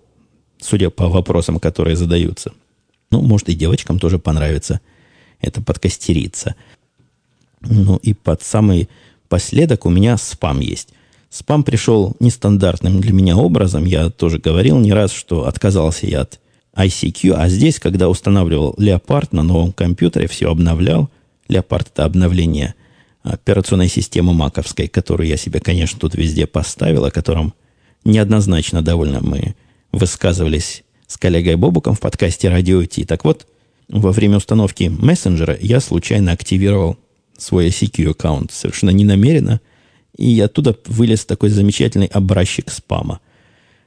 [0.61, 2.53] судя по вопросам, которые задаются.
[3.11, 4.79] Ну, может, и девочкам тоже понравится
[5.41, 6.55] это подкастериться.
[7.61, 8.89] Ну, и под самый
[9.27, 10.89] последок у меня спам есть.
[11.29, 13.85] Спам пришел нестандартным для меня образом.
[13.85, 16.39] Я тоже говорил не раз, что отказался я от
[16.75, 21.09] ICQ, а здесь, когда устанавливал Leopard на новом компьютере, все обновлял.
[21.47, 22.73] Leopard– это обновление
[23.21, 27.53] операционной системы маковской, которую я себе, конечно, тут везде поставил, о котором
[28.05, 29.55] неоднозначно довольно мы
[29.91, 33.03] высказывались с коллегой Бобуком в подкасте «Радио Ти».
[33.03, 33.45] Так вот,
[33.87, 36.97] во время установки мессенджера я случайно активировал
[37.37, 39.59] свой ICQ аккаунт совершенно ненамеренно,
[40.19, 43.19] и оттуда вылез такой замечательный образчик спама.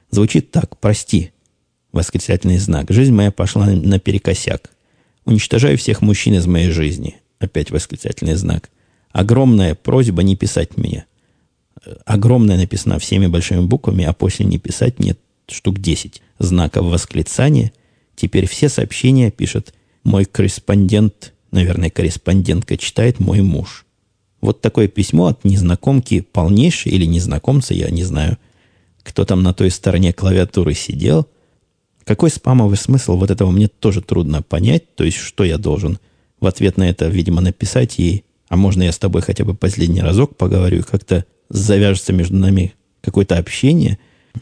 [0.09, 1.31] Звучит так, прости,
[1.93, 2.89] Восклицательный знак.
[2.89, 4.71] Жизнь моя пошла наперекосяк.
[5.25, 7.17] Уничтожаю всех мужчин из моей жизни.
[7.37, 8.71] Опять восклицательный знак.
[9.11, 11.05] Огромная просьба не писать мне.
[12.03, 17.71] Огромная написана всеми большими буквами, а после не писать нет штук 10 знаков восклицания.
[18.15, 23.82] Теперь все сообщения пишет мой корреспондент, наверное, корреспондентка читает мой муж.
[24.43, 28.37] Вот такое письмо от незнакомки полнейшей или незнакомца, я не знаю,
[29.01, 31.29] кто там на той стороне клавиатуры сидел.
[32.03, 34.95] Какой спамовый смысл вот этого мне тоже трудно понять.
[34.95, 35.97] То есть, что я должен
[36.41, 40.01] в ответ на это, видимо, написать ей, а можно я с тобой хотя бы последний
[40.01, 43.97] разок поговорю, как-то завяжется между нами какое-то общение.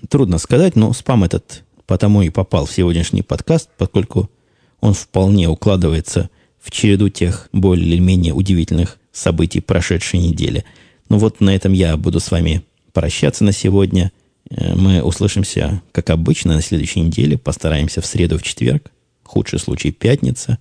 [0.10, 4.32] Трудно сказать, но спам этот потому и попал в сегодняшний подкаст, поскольку
[4.80, 6.32] он вполне укладывается
[6.62, 10.64] в череду тех более или менее удивительных событий прошедшей недели.
[11.09, 14.12] Ну вот на этом я буду с вами прощаться на сегодня.
[14.49, 17.38] Э, мы услышимся, как обычно, на следующей неделе.
[17.38, 18.91] Постараемся в среду, в четверг.
[19.24, 20.59] Худший случай пятница.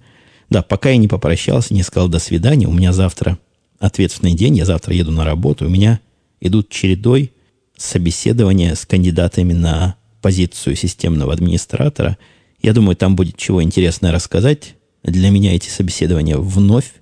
[0.49, 2.67] Да, пока я не попрощался, не сказал до свидания.
[2.67, 3.39] У меня завтра
[3.79, 4.57] ответственный день.
[4.57, 5.67] Я завтра еду на работу.
[5.67, 6.01] У меня
[6.41, 7.33] идут чередой
[7.77, 12.19] собеседования с кандидатами на позицию системного администратора.
[12.61, 14.75] Я думаю, там будет чего интересное рассказать.
[15.03, 16.93] Для меня эти собеседования вновь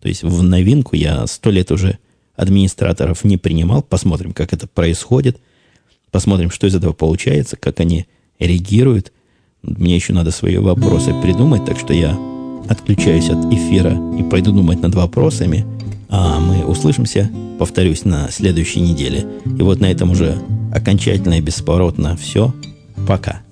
[0.00, 1.98] то есть в новинку я сто лет уже
[2.34, 3.82] администраторов не принимал.
[3.82, 5.38] Посмотрим, как это происходит.
[6.10, 8.06] Посмотрим, что из этого получается, как они
[8.38, 9.12] реагируют.
[9.62, 12.18] Мне еще надо свои вопросы придумать, так что я
[12.68, 15.66] отключаюсь от эфира и пойду думать над вопросами.
[16.08, 19.26] А мы услышимся, повторюсь, на следующей неделе.
[19.44, 20.40] И вот на этом уже
[20.72, 22.54] окончательно и бесповоротно все.
[23.06, 23.42] Пока.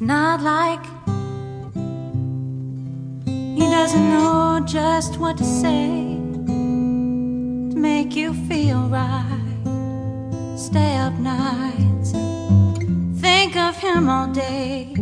[0.00, 0.82] It's not like
[3.26, 6.16] He doesn't know just what to say
[7.70, 10.56] to make you feel right.
[10.56, 12.12] Stay up nights
[13.20, 14.94] think of him all day.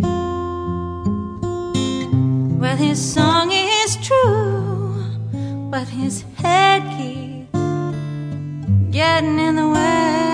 [2.58, 5.04] Well, his song is true,
[5.70, 7.52] but his head keeps
[8.90, 10.27] getting in the way.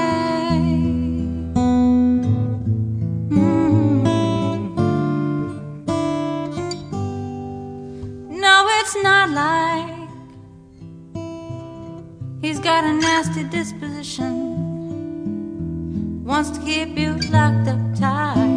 [9.02, 10.08] Not like
[12.40, 14.54] he's got a nasty disposition.
[16.24, 18.53] Wants to keep you locked up tight,